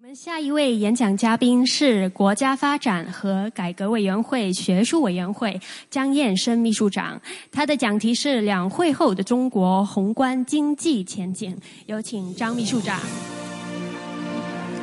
[0.00, 7.20] 我们下一位演讲嘉宾是国家发展和改革委员会学术委员会张燕生秘书长，
[7.50, 11.56] 他的讲题是两会后的中国宏观经济前景。
[11.86, 13.00] 有请张秘书长。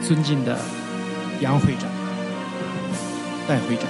[0.05, 0.59] 尊敬的
[1.39, 1.89] 杨会长、
[3.47, 3.87] 戴会长，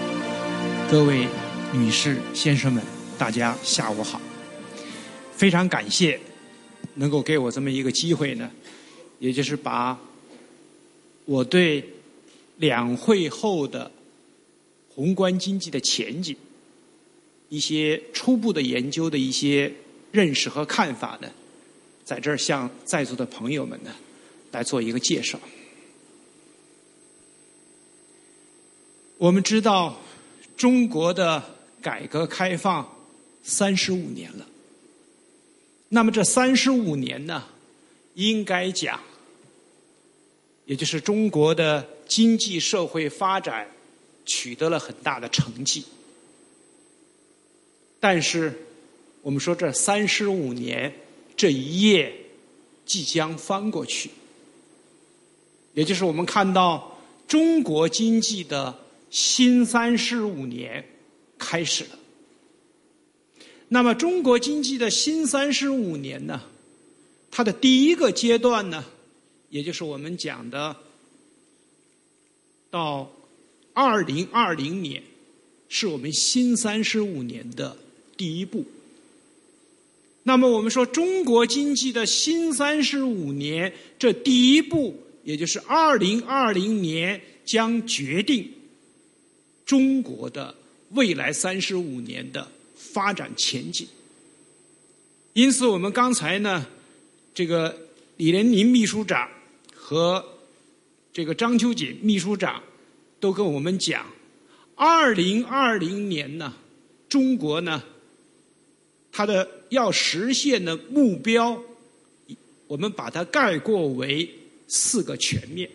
[0.91, 1.27] 各位
[1.73, 2.83] 女士、先生们，
[3.17, 4.21] 大家下午好。
[5.31, 6.19] 非常感谢
[6.93, 8.47] 能够给我这么一个机会呢，
[9.17, 9.97] 也就是把。
[11.25, 11.83] 我对
[12.57, 13.91] 两会后的
[14.89, 16.35] 宏观经济的前景
[17.49, 19.73] 一些初步的研究的一些
[20.11, 21.29] 认识和看法呢，
[22.03, 23.91] 在这儿向在座的朋友们呢
[24.51, 25.39] 来做一个介绍。
[29.17, 30.01] 我们知道，
[30.55, 31.41] 中国的
[31.81, 32.97] 改革开放
[33.43, 34.45] 三十五年了，
[35.89, 37.45] 那么这三十五年呢，
[38.13, 38.99] 应该讲。
[40.65, 43.69] 也就是中国的经济社会发展
[44.25, 45.83] 取得了很大的成绩，
[47.99, 48.53] 但是
[49.21, 50.93] 我们说这三十五年
[51.37, 52.13] 这一页
[52.85, 54.09] 即将翻过去，
[55.73, 58.77] 也就是我们看到中国经济的
[59.11, 60.83] 新三十五年
[61.37, 61.99] 开始了。
[63.67, 66.41] 那么中国经济的新三十五年呢，
[67.29, 68.85] 它的第一个阶段呢？
[69.55, 70.75] 也就是我们讲的，
[72.69, 73.09] 到
[73.71, 75.01] 二零二零年，
[75.69, 77.77] 是我们新三十五年的
[78.17, 78.65] 第一步。
[80.23, 88.51] 那么我们说，中国经济的新三十五年，这第一步，也就是二零二零年，将决定
[89.65, 90.53] 中国的
[90.89, 93.87] 未来三十五年的发展前景。
[95.31, 96.67] 因此，我们刚才呢，
[97.33, 97.73] 这个
[98.17, 99.29] 李连宁秘书长。
[99.87, 100.25] 和
[101.13, 102.63] 这个张秋瑾秘书长
[103.19, 104.03] 都跟我们讲，
[104.73, 106.55] 二零二零年呢，
[107.07, 107.83] 中国呢，
[109.11, 111.61] 它的要实现的目标，
[112.65, 114.27] 我们把它概括为
[114.67, 115.69] 四个全面。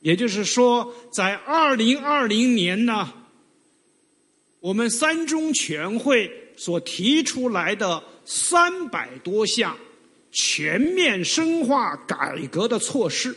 [0.00, 3.12] 也就是说，在二零二零年呢，
[4.58, 9.78] 我们三中全会所提出来的三百多项。
[10.32, 13.36] 全面深化改革的措施，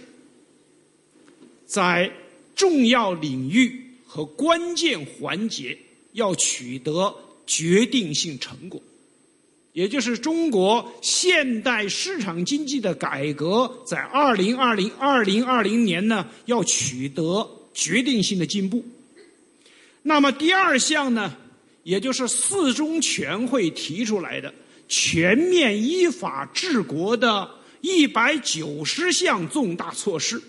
[1.65, 2.11] 在
[2.55, 5.77] 重要领域和关键环节
[6.11, 7.15] 要取得
[7.47, 8.81] 决定性成果，
[9.73, 18.85] 也就是中国现代市场经济的改革，在二零二零二零二零年呢，要取得决定性的进步。
[20.03, 21.35] 那么第二项呢，
[21.83, 24.53] 也就是四中全会提出来的。
[24.87, 27.49] 全面依法治国的
[27.81, 30.41] 一百九十项重大措施，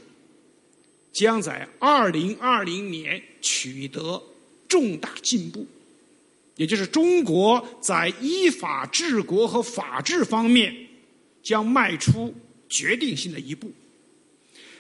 [1.13, 4.23] 将在二零二零年取得
[4.69, 5.67] 重大进步，
[6.57, 10.75] 也就是中国在依法治国和法治方面
[11.43, 12.35] 将迈出
[12.69, 13.73] 决定性的一步。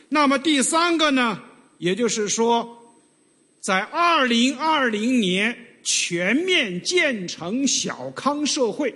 [0.08, 1.42] 那么第三个呢，
[1.78, 2.94] 也就是说，
[3.60, 8.94] 在二零二零年全面建成小康社会。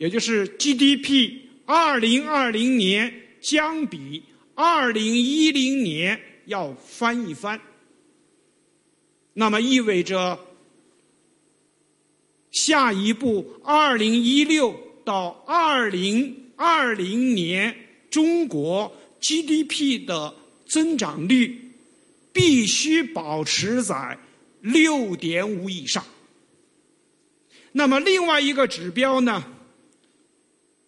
[0.00, 4.22] 也就是 GDP，二零二零年将比
[4.54, 7.60] 二零一零年要翻一番，
[9.34, 10.38] 那么意味着
[12.50, 14.74] 下一步二零一六
[15.04, 17.76] 到二零二零年
[18.08, 18.90] 中国
[19.20, 20.34] GDP 的
[20.66, 21.72] 增长率
[22.32, 24.18] 必须保持在
[24.62, 26.02] 六点五以上。
[27.72, 29.44] 那么另外一个指标呢？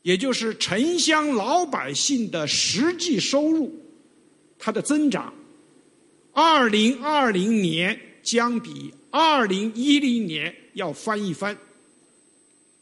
[0.02, 3.72] 也就是城乡老百姓的实际收入，
[4.58, 5.32] 它的增长，
[6.32, 11.56] 二零二零年将比二零一零年要翻一番。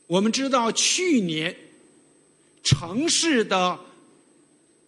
[0.07, 1.55] 我们知道，去年
[2.63, 3.79] 城市的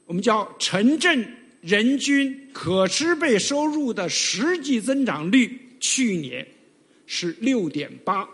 [0.07, 6.47] 我们叫城镇人均可支配收入的实际增长率，去年
[7.07, 8.27] 是六点八，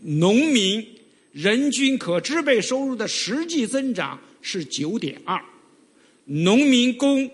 [0.00, 0.86] 农民。
[1.32, 5.40] 人均可支配收入的实际增长是九点二，
[6.24, 7.30] 农民工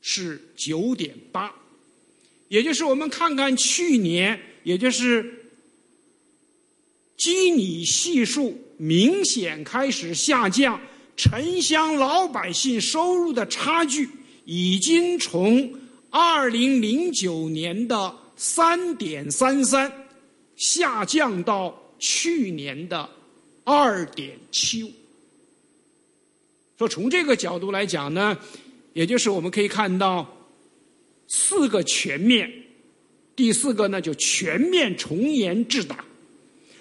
[0.00, 1.54] 是九点八，
[2.48, 5.46] 也就是我们看看去年，也就是
[7.16, 10.80] 基尼系数明显开始下降，
[11.16, 14.08] 城乡老百姓收入的差距
[14.44, 15.72] 已经从
[16.10, 19.92] 二零零九年的三点三三
[20.56, 21.81] 下降到。
[22.02, 23.08] 去年的
[23.62, 24.90] 二点七五，
[26.76, 28.36] 说从这个角度来讲呢，
[28.92, 30.50] 也就是我们可以看到
[31.28, 32.52] 四个全面，
[33.36, 36.04] 第四个呢就全面从严治党。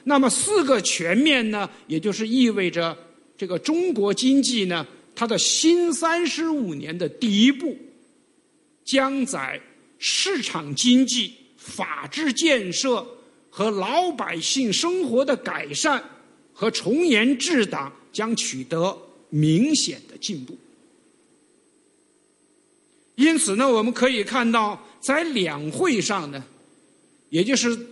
[0.06, 2.98] 那么四个全面呢，也就是意味着
[3.38, 7.78] 这个中国经济呢，它的新三十五年的第一步，
[8.84, 9.62] 将在
[10.00, 13.06] 市场经济、法治建设
[13.52, 16.04] 和老百姓生活的改善
[16.52, 18.98] 和从严治党将取得
[19.30, 20.58] 明显的进步。
[23.14, 26.44] 因此呢，我们可以看到，在两会上呢，
[27.30, 27.88] 也就是。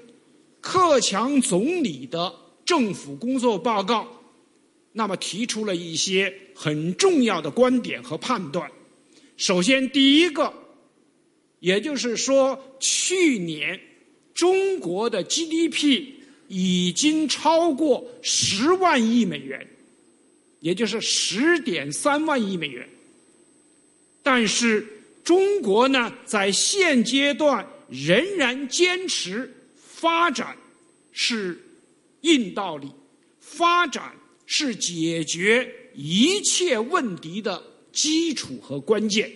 [0.61, 2.35] 克强总理的
[2.65, 4.05] 政府工作报告，
[4.91, 8.69] 那么提出了一些很重要的观点和判断。
[9.37, 10.53] 首先，第一个，
[11.61, 13.79] 也就是说，去年
[14.39, 16.13] 中国的 GDP
[16.47, 19.67] 已经超过十万亿美元，
[20.61, 22.87] 也就是十点三万亿美元。
[24.23, 24.87] 但是，
[25.25, 29.53] 中国呢，在现阶段仍然坚持。
[29.75, 30.55] 发展
[31.11, 31.61] 是
[32.21, 32.87] 硬道理，
[33.41, 34.13] 发展
[34.45, 39.29] 是解决一切问题的基础和关键。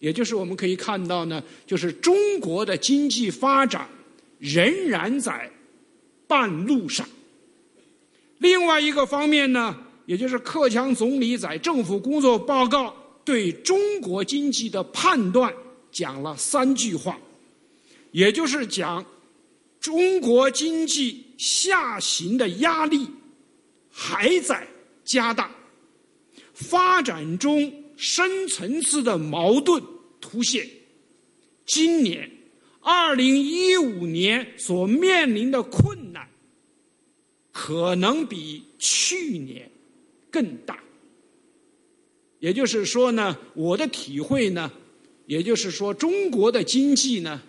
[0.00, 3.88] 也就是我们可以看到呢，就是中国的经济发展
[4.40, 5.48] 仍然在
[6.26, 7.08] 半路上。
[8.38, 9.76] 另外一个方面呢，
[10.06, 12.92] 也就是克强总理在政府工作报告
[13.24, 15.54] 对中国经济的判断
[15.92, 17.16] 讲了三句话，
[18.10, 19.06] 也就是讲。
[19.80, 23.08] 中国经济下行的压力
[23.90, 24.68] 还在
[25.06, 25.50] 加大，
[26.52, 29.82] 发展中深层次的矛盾
[30.22, 30.66] 凸显。
[31.66, 32.30] 今年
[32.80, 36.26] 二零一五年所面临的困难，
[37.52, 39.70] 可能比去年
[40.30, 40.82] 更大。
[42.38, 44.72] 也就是说呢，我的体会呢，
[45.26, 47.42] 也就是说，中国的经济呢。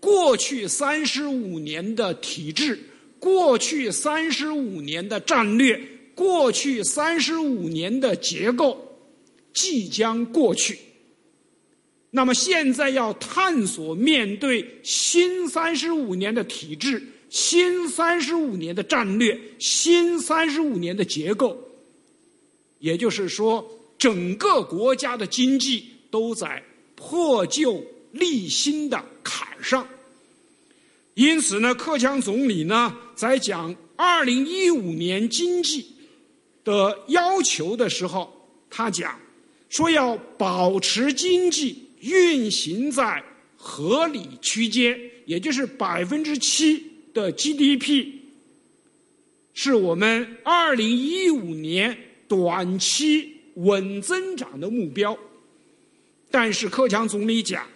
[0.00, 2.78] 过去三十五年的体制，
[3.18, 5.76] 过去三十五年的战略，
[6.14, 8.87] 过去三十五年的结构，
[9.52, 10.78] 即将过去。
[12.10, 21.58] 那么现在要探索面对新三十五年的体制、新三十五年的战略、新三十五年的结构，
[22.78, 23.68] 也就是说，
[23.98, 26.62] 整个国家的经济都在
[26.94, 29.04] 破旧立新的。
[29.22, 29.86] 坎上，
[31.12, 35.84] 因此呢，克强总理呢在讲二零一五年经济
[36.64, 39.20] 的要求的时候，他讲
[39.68, 43.22] 说要保持经济运行在
[43.56, 46.82] 合理区间，也就是百分之七
[47.12, 48.12] 的 GDP，
[49.54, 55.18] 是我们二零一五年短期稳增长的目标。
[56.30, 57.66] 但是克强总理讲。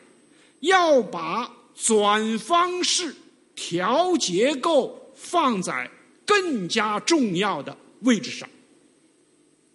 [0.62, 3.12] 要把转方式、
[3.56, 5.90] 调结构放在
[6.24, 8.48] 更加重要的位置上，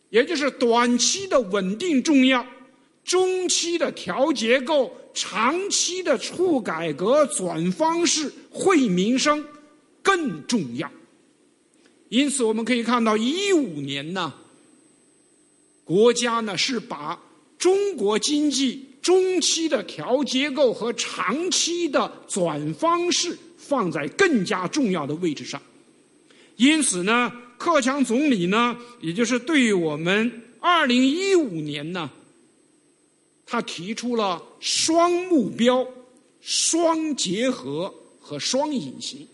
[0.10, 2.46] 也就是短期的稳定重要，
[3.04, 9.46] 中期的调结构，长期的促改革、转方式、惠民生
[10.02, 10.92] 更重要。
[12.10, 14.34] 因此，我们可以看到，一五年呢，
[15.84, 17.20] 国家呢是把
[17.58, 18.86] 中国经济。
[19.00, 25.62] 中期的调结构和长期的转方式放在更加重要的位置上，
[26.58, 32.10] 因此呢，克强总理呢，也就是对于我们二零一五年呢，
[33.46, 35.88] 他提出了双目标、
[36.42, 39.28] 双结合和双隐形。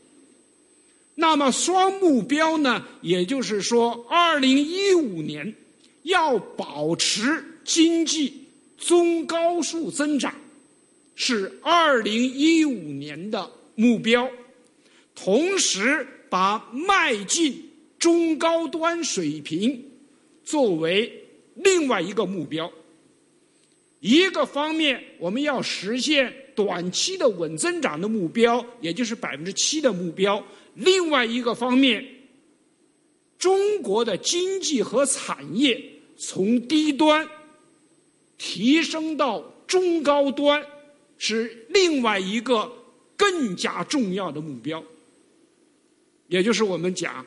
[1.16, 5.54] 那么双目标呢，也就是说，二零一五年
[6.04, 8.42] 要保持经济。
[8.76, 10.36] 中高速增长
[11.16, 14.30] 是二零一五年的目标，
[15.16, 17.72] 同时把迈进
[18.04, 19.82] 中高端水平
[20.44, 21.24] 作为
[21.56, 22.70] 另外一个目标。
[24.02, 30.44] 一个方面，我们要实现短期的稳增长的目标，也就是百分之七的目标；
[30.74, 32.06] 另外一个方面，
[33.38, 35.82] 中国的经济和产业
[36.18, 37.26] 从低端。
[38.38, 40.62] 提升到中高端
[41.18, 42.70] 是另外一个
[43.16, 44.84] 更加重要的目标，
[46.28, 47.26] 也就是我们讲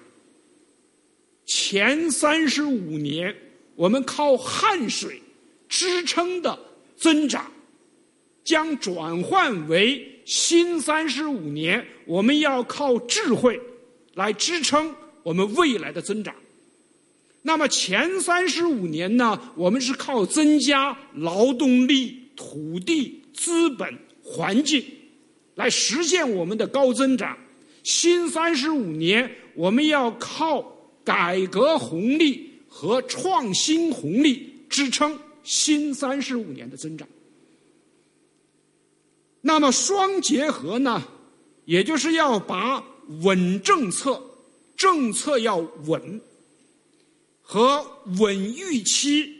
[1.46, 3.34] 前三十五年
[3.76, 5.22] 我们靠汗水
[5.68, 6.58] 支撑的
[6.96, 7.50] 增长，
[8.44, 13.60] 将转换为新三十五年我们要靠智慧
[14.14, 16.34] 来支撑我们未来的增长。
[17.42, 24.84] 那么前三十五年呢，我们是靠增加劳动力、土地、资本、环境
[25.54, 27.38] 来实现我们的高增长。
[27.84, 30.75] 新三十五年，我们要靠
[31.06, 37.06] 改革红利和创新红利支撑新三十五年的增长。
[39.40, 41.06] 那么双结合呢，
[41.64, 42.84] 也就是要把
[43.22, 44.20] 稳政策，
[44.76, 46.20] 政策要稳。
[47.40, 47.86] 和
[48.18, 49.32] 稳预期，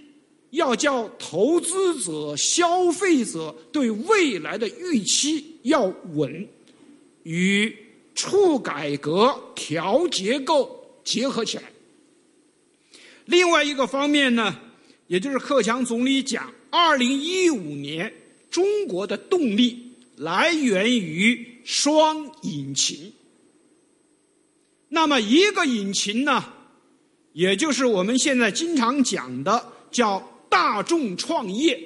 [0.51, 6.49] 要叫投资者、消费者对未来的预期要稳，
[7.25, 7.77] 与
[8.15, 10.76] 促改革、调结构
[11.07, 11.63] 结合起来。
[13.25, 14.61] 另外一个方面呢，
[15.07, 18.13] 也就是克强总理讲，二零一五年
[18.51, 23.13] 中国的动力来源于双引擎。
[24.89, 26.53] 那么一个引擎呢？
[27.33, 31.79] 也就是我们现在经常讲的，叫大众创业、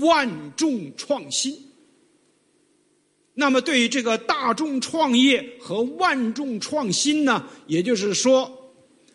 [0.00, 1.69] 万众创新。
[3.40, 8.70] 那么，对于这个大众创业和万众创新呢，也就是说，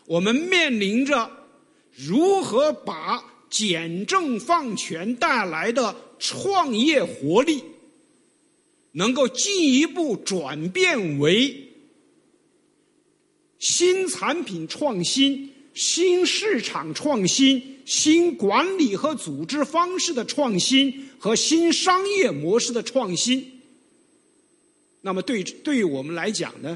[0.08, 1.30] 我们面临着
[1.96, 7.64] 如何把简政放权带来的创业活力，
[8.94, 11.70] 能够进一步转变为。
[13.60, 23.55] 新产品创新、新市场创新、新管理和组织方式的创新和新商业模式的创新，
[25.06, 26.76] 那么对对于我们来讲呢，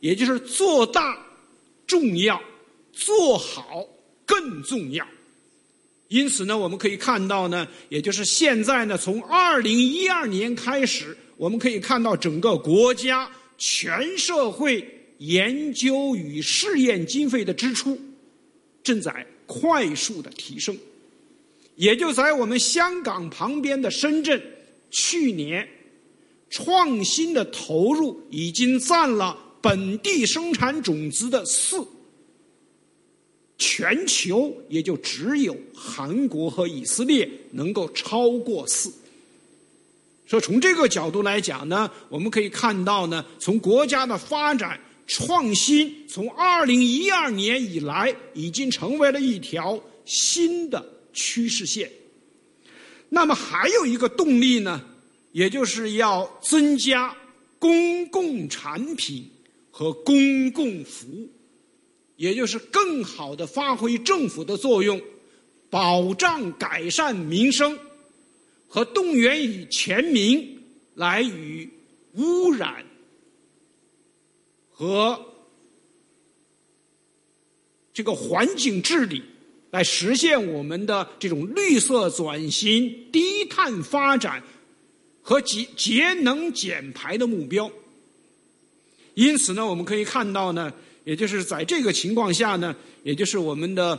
[0.00, 1.14] 也就是做大
[1.86, 2.40] 重要，
[2.90, 3.86] 做好
[4.24, 5.06] 更重要。
[6.08, 14.96] 因此呢，我们可以看到呢，也就是现在呢，从二零一二年开始，我们可以看到整个国家全社会。
[15.20, 18.00] 研究与试验经费的支出
[18.82, 20.74] 正在快速的提升，
[21.76, 24.42] 也就在我们香港旁边的深圳，
[24.90, 25.68] 去年
[26.50, 31.86] 创新的投入已经占了本地生产总值的四，
[33.56, 38.92] 全球也就只有韩国和以色列能够超过四。
[40.26, 44.78] 所以从这个角度来讲呢，我们可以看到呢，从国家的发展。
[45.12, 51.90] 创新从二零一二年以来已经成为了一条新的趋势线。
[53.08, 54.80] 那么还有一个动力呢，
[55.32, 57.16] 也就是要增加
[57.58, 59.30] 公共产品
[59.70, 61.28] 和公共服务，
[62.16, 65.00] 也就是更好的发挥政府的作用，
[65.68, 67.78] 保障改善民生
[68.66, 70.62] 和动员与全民
[70.94, 71.70] 来与
[72.14, 72.84] 污染。
[74.72, 75.26] 和
[77.92, 79.22] 这个环境治理，
[79.70, 84.42] 来实现我们的这种绿色转型、低碳发展
[85.30, 87.70] 和节节能减排的目标。
[89.14, 90.72] 因此呢，我们可以看到呢，
[91.04, 93.96] 也就是在这个情况下呢，也就是我们的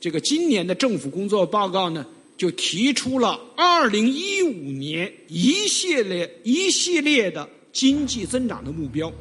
[0.00, 2.06] 这个今年的政府工作报告呢，
[2.38, 9.12] 就提出了二零一五年一系列一系列的经济增长的目标。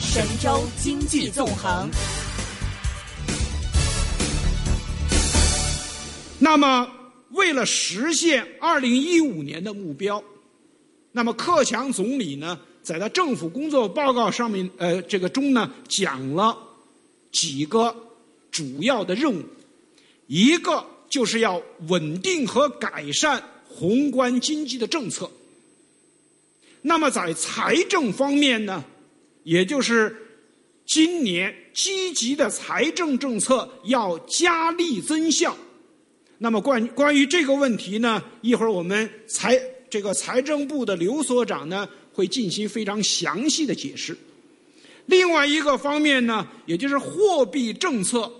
[0.00, 1.88] 神州经济纵横。
[6.40, 6.88] 那么，
[7.38, 10.22] 为了实现二零一五年的目标，
[11.12, 16.58] 那么克强总理呢，在他政府工作报告上面，呃，这个中呢，讲了
[17.30, 17.94] 几个
[18.50, 19.44] 主要的任务，
[20.26, 25.30] 一个就是要稳定和改善宏观经济的政策。
[26.82, 28.84] 那么，在财政方面呢？
[29.44, 30.14] 也就是
[30.84, 35.56] 今年积极的财政政策要加力增效。
[36.38, 44.16] 那么关关于这个问题呢，一会儿我们财这个财政部的刘所长呢会进行非常详细的解释。
[45.06, 48.32] 另外一个方面呢，也就是货币政策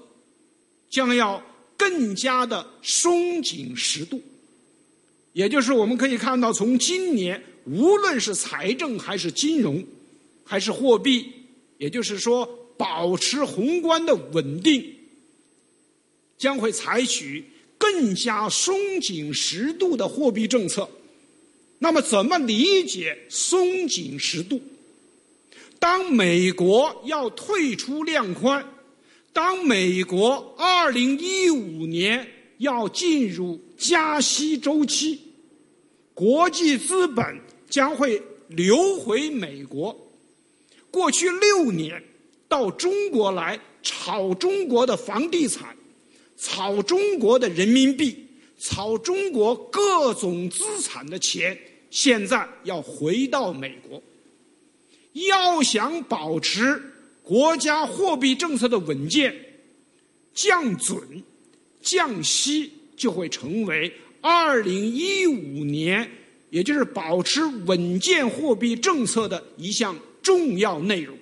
[0.89, 1.43] 将要
[1.77, 4.23] 更加的松紧适度。
[5.33, 9.85] 也就是我们可以看到，从今年无论是财政还是金融。
[10.51, 11.31] 还是货币，
[11.77, 14.83] 也就是说，保持宏观的稳定，
[16.39, 17.45] 将会采取
[17.79, 20.89] 更加松紧适度的货币政策。
[21.79, 24.61] 那么，怎么理解松紧适度？
[25.79, 28.69] 当美国要退出量宽，
[29.33, 32.27] 当美国二零一五年
[32.59, 35.21] 要进入加息周期，
[36.15, 39.97] 国际资本将会流回美国。
[40.91, 42.03] 过去六年
[42.49, 45.77] 到中国来炒中国的房地产，
[46.39, 48.17] 炒中国的人民币，
[48.59, 51.59] 炒中国各种资产的钱，
[51.91, 54.01] 现在要回到美国。
[55.13, 56.81] 要想保持
[57.25, 59.35] 国家货币政策的稳健，
[60.33, 61.25] 降准、
[61.83, 66.09] 降息就会成为二零一五年，
[66.51, 71.19] 也就是保持稳健货币政策的一项重要内容。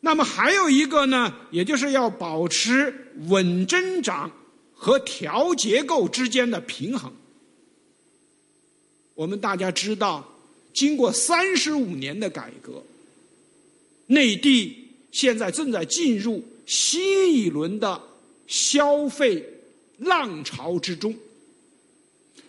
[0.00, 4.30] 那么还有一个呢，也就是要保持稳增长
[4.74, 7.12] 和调结构之间的平衡。
[9.14, 10.34] 我们大家知道。
[10.74, 12.84] 经过三十五年的改革，
[14.06, 18.00] 内地现在正在进入新一轮的
[18.46, 19.44] 消费
[19.96, 21.12] 浪潮之中。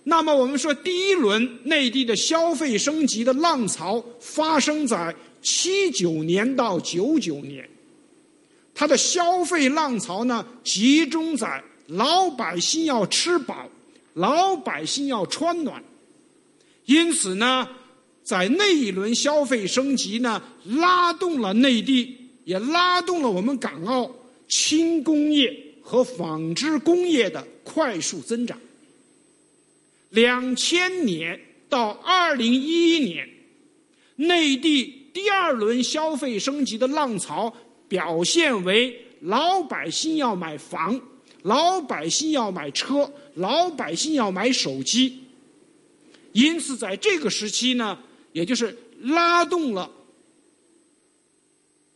[0.03, 7.69] 那么，我们说第一轮内地的消费升级的浪潮发生在七九年到九九年，
[8.73, 13.69] 它的消费浪潮呢，集中在老百姓要吃饱，
[14.13, 15.83] 老百姓要穿暖，
[16.85, 17.67] 因此呢。
[18.21, 24.15] 在那一轮消费升级呢，拉动了内地，也拉动了我们港澳
[24.47, 28.59] 轻工业和纺织工业的快速增长。
[30.11, 33.27] 两千年到二零一一年，
[34.17, 37.53] 内地第二轮消费升级的浪潮
[37.89, 40.97] 表现为老百姓要买房，
[41.41, 45.21] 老百姓要买车，老百姓要买手机。
[46.31, 47.99] 因此，在这个时期呢。
[48.31, 49.89] 也就是拉动了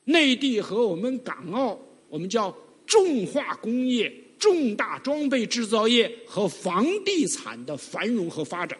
[0.05, 2.53] 内地和我们港澳，我们叫
[2.87, 8.77] 重化工业、重大装备制造业和房地产的繁荣和发展。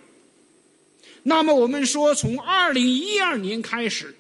[1.22, 4.14] 那么我们说，从二零一二年开始，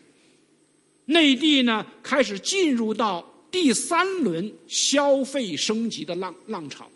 [1.05, 6.89] 内地呢开始进入到第三轮消费升级的浪浪潮。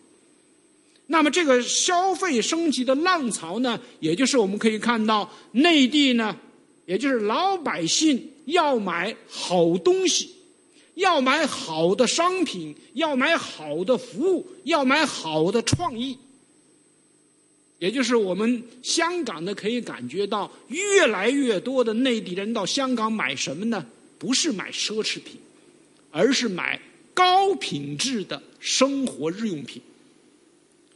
[1.07, 6.35] 那么这个消费升级的浪潮呢，也就是我们可以看到内地呢，
[6.85, 10.31] 也就是老百姓要买好东西，
[10.95, 16.17] 要买好的商品，要买好的服务，要买好的创意。
[17.79, 23.85] 也就是我们香港呢，可以感觉到越来越多的内地人到香港买什么呢？
[24.19, 25.39] 不是买奢侈品，
[26.11, 26.79] 而是买
[27.13, 29.81] 高品质的生活日用品。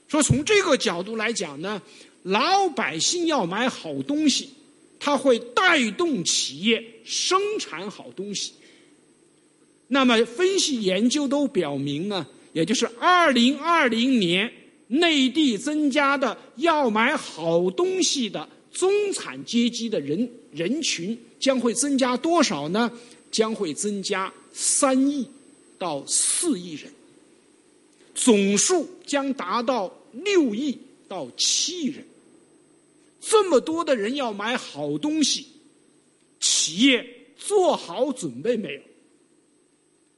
[0.08, 1.82] 说从这个角度来讲呢，
[2.24, 4.50] 老百姓要买好东西，
[5.00, 8.54] 它会带动企业生产好东西。
[9.88, 14.52] 那么分析研究都表明呢，也就是二零二零年
[14.88, 22.92] 内地增加的要买好东西的中产阶级的人人群将会增加多少呢？
[23.30, 25.28] 将会增加三亿
[25.78, 26.92] 到四亿人，
[28.14, 29.98] 总数将达到。
[30.14, 32.06] 六亿到七亿人，
[33.22, 35.48] 这么多的人要买好东西，
[36.42, 37.08] 企业
[37.38, 38.82] 做好准备没有？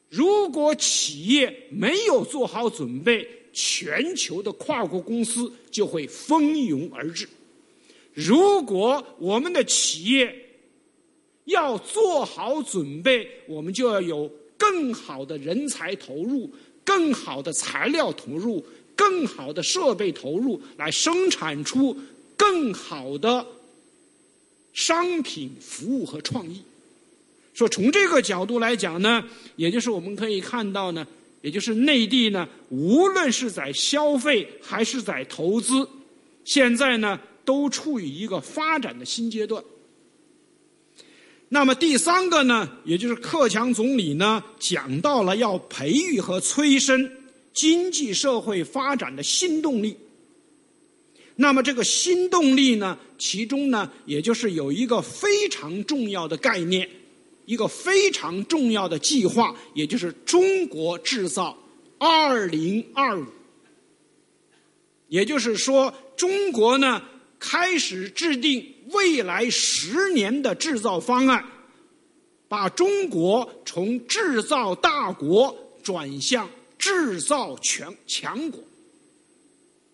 [0.10, 7.30] 如果企业没有做好准备，全球的跨国公司就会蜂拥而至。
[8.14, 10.34] 如果我们的企业
[11.46, 16.50] 要做好准备，我们就要有更好的人才投入，
[16.84, 18.66] 更好的材料投入。
[18.96, 21.98] 更好的设备投入，来生产出
[22.38, 23.44] 更好的
[24.72, 26.62] 商品、服务和创意。
[27.56, 31.08] 说从这个角度来讲呢，也就是我们可以看到呢，
[31.42, 35.90] 也就是内地呢，无论是在消费还是在投资，
[36.46, 39.64] 现在呢都处于一个发展的新阶段。
[41.50, 47.10] 那么第三个呢，也就是克强总理呢讲到了要培育和催生。
[47.54, 49.96] 经济社会发展的新动力。
[51.36, 56.90] 那么这个新动力呢，其中呢，也就是有一个非常重要的概念，
[57.46, 61.56] 一个非常重要的计划，也就是中国制造
[62.00, 63.26] 二零二五。
[65.08, 67.04] 也就是说，中国呢
[67.46, 71.44] 开始制定未来十年的制造方案，
[72.48, 75.54] 把中国从制造大国
[75.84, 76.50] 转向。
[76.76, 78.62] 制造强强国，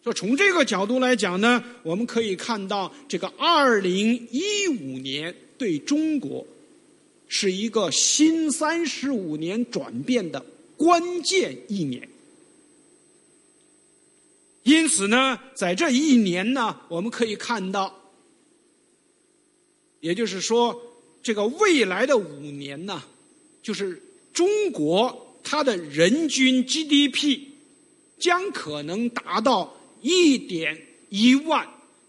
[0.04, 6.48] 说从这个角度来讲呢，我们可以看到，这个二零一五年对中国
[7.28, 10.44] 是一个新三十五年转变的
[10.76, 12.09] 关键一年。
[14.64, 17.94] 因此呢，在这一年呢，我们可以看到，
[20.00, 20.80] 也就是说，
[21.24, 23.04] 这个未来的五年呢，
[23.62, 24.02] 就是
[24.34, 25.26] 中国。
[25.42, 27.40] 它的人均 GDP
[28.20, 31.68] 将可能达到一点一万、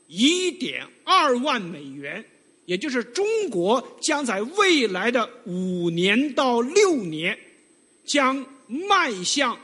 [0.08, 2.22] 一点二万美元，
[2.66, 7.38] 也就是中国将在未来的五年到六年
[8.04, 9.58] 将迈向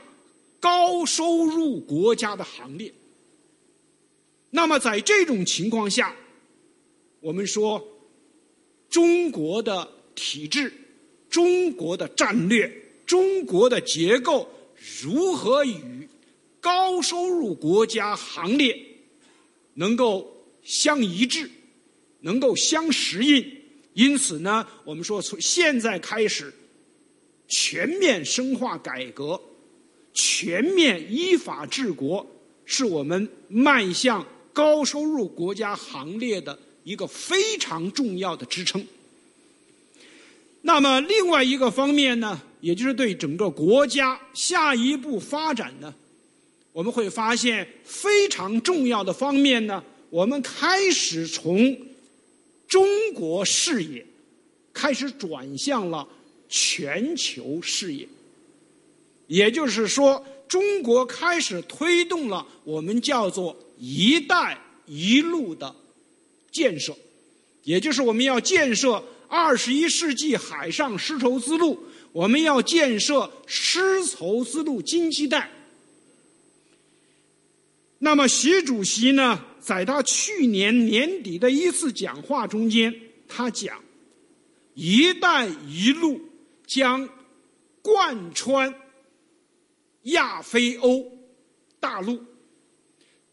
[0.59, 2.93] 高收入国家的行列。
[4.49, 6.15] 那么，在这种情况下，
[7.19, 7.85] 我们说
[8.89, 10.73] 中国的体制、
[11.29, 12.71] 中国的战略、
[13.05, 14.49] 中国的结构
[15.03, 16.07] 如何与
[16.61, 18.77] 高收入国家行列
[19.75, 21.51] 能够相一致、
[22.21, 23.61] 能够相适应？
[23.93, 26.53] 因此呢，我们说从现在开始
[27.47, 29.39] 全面深化改革、
[30.17, 32.25] 全面依法治国，
[32.65, 34.25] 是我们迈向。
[34.51, 38.83] 高收入国家行列的一个非常重要的支撑。
[40.63, 45.93] 那么，另外一个方面呢，也就是对整个国家下一步发展呢，
[46.73, 51.77] 我们会发现非常重要的方面呢，我们开始从
[52.67, 54.03] 中国视野
[54.73, 56.07] 开始转向了
[56.49, 58.07] 全球视野，
[59.27, 63.55] 也就是说，中国开始推动了我们叫做。
[63.79, 65.75] “一带一路”的
[66.51, 66.97] 建设，
[67.61, 71.77] 也就是我们要建设二十一世纪海上丝绸之路，
[72.11, 75.51] 我们要建设丝绸之路经济带。
[77.99, 82.91] 那么，习主席呢，在他去年年底的一次讲话中间，
[83.27, 83.83] 他讲
[84.73, 86.19] ，“一带一路”
[86.65, 87.07] 将
[87.83, 88.73] 贯穿
[90.07, 91.05] 亚非欧
[91.79, 92.23] 大陆。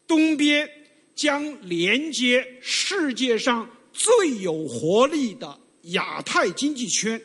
[0.07, 0.69] 东边
[1.15, 7.21] 将连接世界上最有活力的亚太经济圈，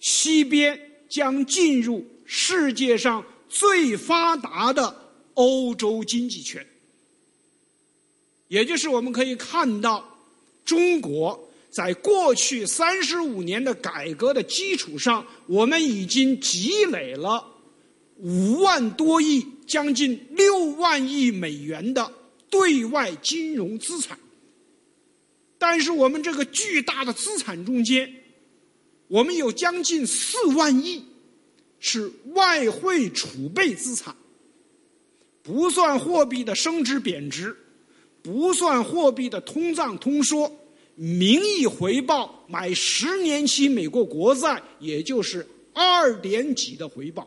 [0.00, 6.66] 西边将进入世界上最发达的欧洲经济圈。
[8.48, 10.18] 也就是我们可以看到，
[10.64, 17.53] 中国在过去三十五年的改革的基础上，我们已经积累了
[18.16, 19.46] 五万多亿。
[19.66, 22.12] 将近六万亿美元的
[22.50, 24.18] 对外金融资产，
[25.56, 28.14] 但是我们这个巨大的资产中间，
[29.08, 31.02] 我们有将近四万亿
[31.80, 34.14] 是外汇储备资产，
[35.42, 37.56] 不算货币的升值贬值，
[38.22, 40.54] 不算货币的通胀通缩，
[40.94, 47.26] 名义回报买十年期美国国债，也就是二点几的回报。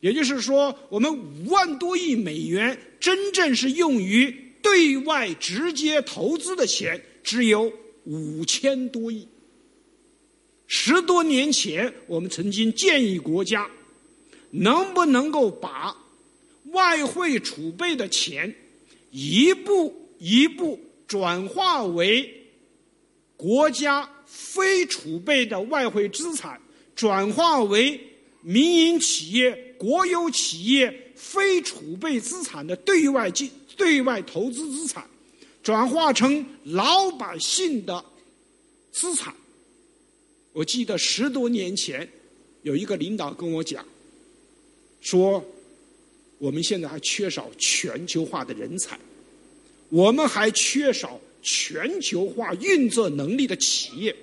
[0.00, 7.72] 也就是说，我们五万多亿美元真正是用于对外直接投资的钱只有
[8.04, 9.28] 五千多亿。
[10.66, 13.68] 十多年前，我们曾经建议国家，
[14.50, 15.94] 能不能够把
[16.66, 18.54] 外汇储备的钱
[19.10, 22.46] 一步一步转化为
[23.36, 26.60] 国家非储备的外汇资产，
[26.94, 28.00] 转化为
[28.42, 29.69] 民营企业。
[29.80, 35.08] 国有企业非储备资产的对外进对外投资资产，
[35.62, 38.04] 转化成老百姓的
[38.92, 39.34] 资产。
[40.52, 42.06] 我记得十多年前，
[42.60, 43.82] 有一个领导跟我讲，
[45.00, 45.42] 说
[46.36, 49.00] 我们现在还缺少全球化的人才，
[49.88, 54.14] 我们还缺少全球化运作能力的企业，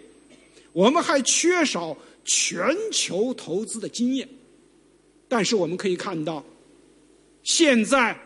[0.72, 4.30] 我们还缺少全球投资的经验。
[5.30, 6.44] 但是我们可以看到，
[7.44, 8.18] 现在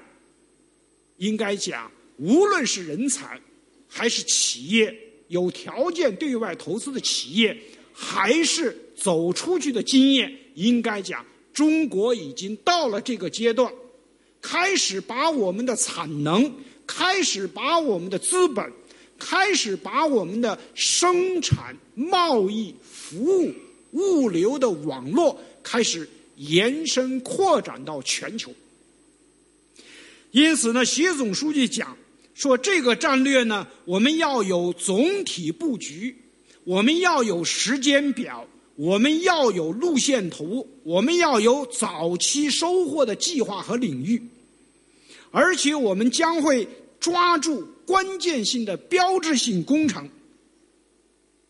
[1.17, 3.39] 应该讲，无论是人才，
[3.87, 4.95] 还是企业
[5.27, 7.57] 有条件对外投资的企业，
[7.91, 13.71] 还是走出去的经验，应该讲，中国已经到了这个阶段，
[14.39, 16.53] 开始把我们的产能，
[16.85, 18.71] 开始把我们的资本，
[19.17, 23.51] 开始把我们的生产、贸易、服务、
[23.91, 26.07] 物流的网络开始。
[26.41, 28.51] 延伸扩展到全球，
[30.31, 31.95] 因此呢，习总书记讲
[32.33, 36.15] 说，这个战略呢，我们要有总体布局，
[36.63, 44.19] 我们要有时间表，我们要有路线图，我们要有早期收获的计划和领域，
[45.29, 46.67] 而且我们将会
[46.99, 50.09] 抓住关键性的标志性工程。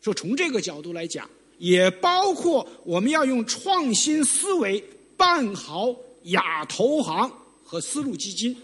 [0.02, 1.30] 说从这个角度来讲。
[1.62, 4.84] 也包括我们要用创新思维
[5.16, 7.32] 办好亚投行
[7.64, 8.58] 和丝路基金。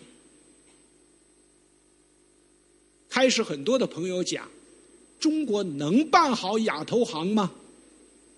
[3.08, 4.50] 开始很多的朋友讲，
[5.20, 7.52] 中国能办好亚投行吗？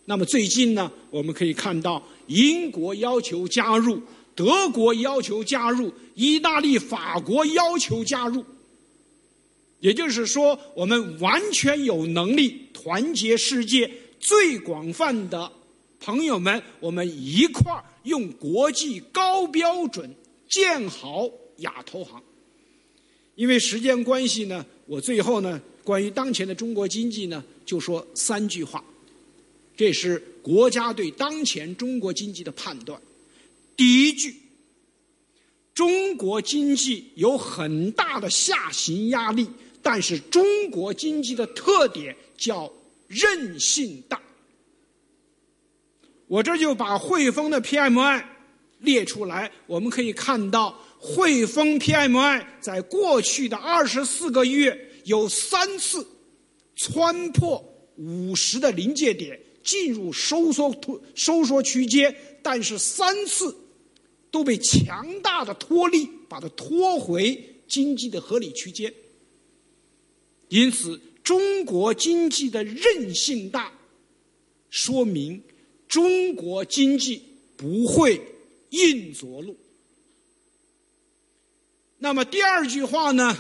[0.04, 4.02] 那么最近呢，我们可以看到英国要求加入，
[4.36, 8.44] 德国要求加入，意大利、法国要求加入。
[9.80, 13.90] 也就是说，我们完全有能力团结世界
[14.20, 15.52] 最广泛的
[16.00, 20.14] 朋友们，我们一块儿用国际高标准
[20.50, 22.22] 建好亚投行。
[23.36, 28.84] 因为时间关系呢，我最后呢，关于当前的中国经济呢，就说三句话。
[29.78, 33.02] 这是国家对当前中国经济的判断。
[33.78, 34.36] 第一句，
[35.74, 39.48] 中国经济有很大的下行压力，
[39.82, 42.70] 但是中国经济的特点叫
[43.10, 44.22] 韧性大。
[46.28, 48.24] 我这就把汇丰的 PMI
[48.80, 56.08] 列出来，我们可以看到，汇丰 PMI 在过去的二十四个月有三次
[56.78, 57.62] 穿破
[57.98, 59.38] 五十的临界点。
[59.62, 63.56] 进入收缩托收缩区间，但是三次
[64.32, 68.92] 都被强大的托力把它拖回经济的合理区间。
[70.48, 73.72] 因此，中国经济的韧性大，
[74.72, 75.40] 说明
[75.88, 77.22] 中国经济
[77.56, 78.20] 不会
[78.72, 79.56] 硬着陆。
[82.00, 83.38] 那么第二句话呢，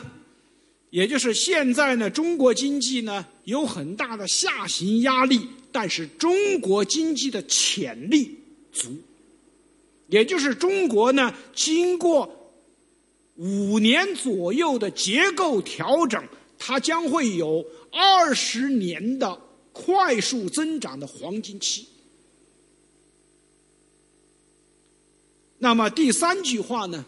[0.91, 5.47] 也就是现在呢，中国经济呢有很大的下行压力。
[5.71, 8.38] 但是中国经济的潜力
[8.71, 8.95] 足，
[10.10, 12.54] 也就是中国呢，经过
[13.38, 16.23] 五年左右的结构调整，
[16.60, 21.88] 它将会有二十年的快速增长的黄金期。
[25.58, 27.06] 那么第三句话呢，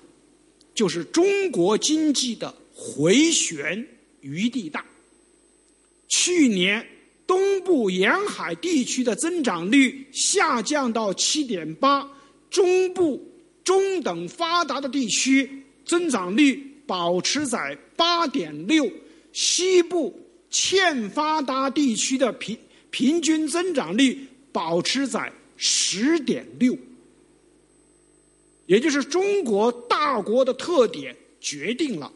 [0.73, 3.87] 就是中国经济的回旋
[4.21, 4.85] 余地大。
[6.07, 6.85] 去年。
[7.27, 12.05] 东部沿海地区的增长率下降到七点八，
[12.49, 13.25] 中部
[13.63, 18.91] 中等发达的地区增长率保持在八点六，
[19.31, 20.13] 西部
[20.51, 22.57] 欠发达地区的平
[22.89, 26.77] 平均增长率保持在十点六，
[28.65, 32.11] 也就是中国大国的特点决定了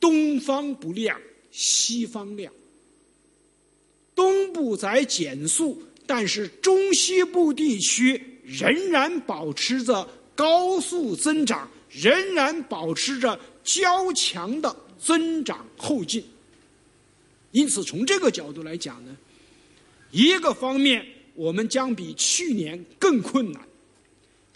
[0.00, 1.20] 东方不亮
[1.50, 2.52] 西方亮。
[4.14, 16.24] 东部在减速，但是中西部地区仍然保持着高速增长，仍然保持着较强的增长后劲。
[17.54, 19.16] 因此，从这个角度来讲呢，
[20.10, 23.62] 一个方面我们将比去年更困难；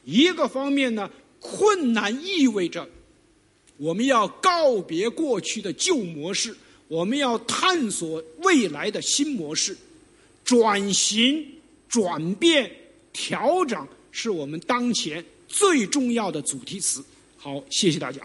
[0.04, 1.08] 一个方面呢，
[1.38, 2.88] 困难意味着
[3.76, 6.52] 我们要告别过去的旧模式。
[6.88, 9.76] 我们要探索未来的新模式，
[10.42, 11.46] 转型、
[11.88, 12.68] 转变、
[13.12, 17.04] 调整是我们当前最重要的主题词。
[17.36, 18.20] 好，谢谢大家。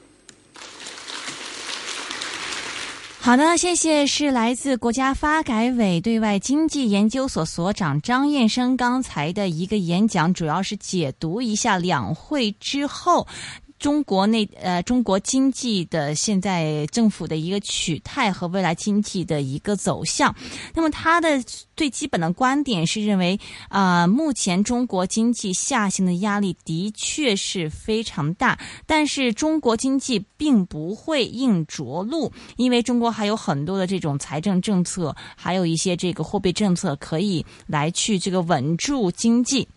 [3.25, 13.25] 好的，谢谢，是来自国家发改委对外经济研究所所长张燕生刚才的一个演讲，主要是解读一下两会之后。
[13.83, 20.33] 中国内呃，中国经济的现在政府的一个取态和未来经济的一个走向，
[20.73, 21.43] 那么他的
[21.75, 39.67] 最基本的观点是认为啊，目前中国经济下行的压力的确是非常大，但是中国经济并不会硬着陆，因为中国还有很多的这种财政政策，还有一些这个货币政策可以来去这个稳住经济。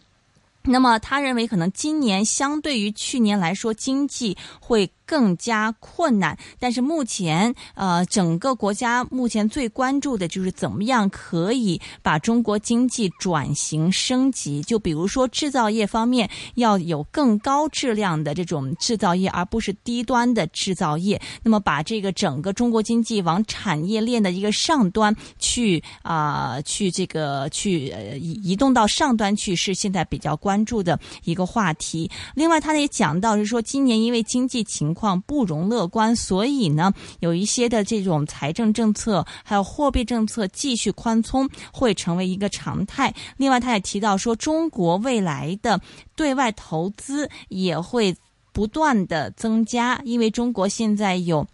[0.66, 4.90] 那么，他认为可能今年相对于去年来说，经济会。
[5.06, 14.62] 更加困难，但是目前，呃，整个国家目前最关注的就是怎么样可以把中国经济转型升级。
[14.62, 21.20] 就比如说制造业方面，要有更高质量的这种制造业，而不是低端的制造业。
[21.42, 27.86] 那么，把这个整个中国经济往产业链的一个上端去啊，去这个去
[28.18, 32.10] 移移动到上端去，是现在比较关注的一个话题。
[32.34, 43.14] 另外，他也讲到是说，今年因为经济情况不容乐观，所以呢，有一些的这种财政政策还有货币政策继续宽松会成为一个常态。
[43.36, 45.78] 另外，他也提到说，中国未来的
[46.16, 48.16] 对外投资也会
[48.52, 51.46] 不断的增加，因为中国现在有。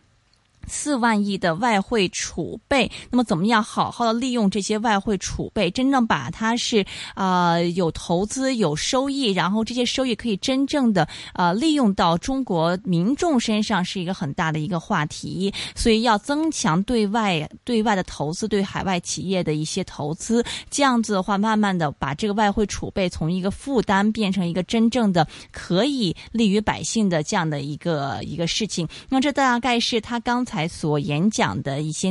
[0.67, 15.53] 四万亿的外汇储备，那么怎么样好好的利用这些外汇储备，真正把它是啊、呃、有投资有收益，然后这些收益可以真正的啊、呃、利用到中国民众身上，是一个很大的一个话题。
[15.75, 28.87] 所以要增强对外对外的投资，对海外企业的一些投资，这样子的话，慢慢的把这个外汇储备从一个负担变成一个真正的可以利于百姓的这样的一个一个事情。
[29.09, 30.52] 那这大概是他刚才。
[30.53, 32.11] 才所演讲的一些